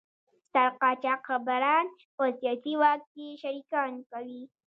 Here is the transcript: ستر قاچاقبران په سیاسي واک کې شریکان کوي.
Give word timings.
ستر 0.47 0.69
قاچاقبران 0.81 1.85
په 2.15 2.23
سیاسي 2.39 2.73
واک 2.81 3.01
کې 3.13 3.27
شریکان 3.41 3.91
کوي. 4.11 4.41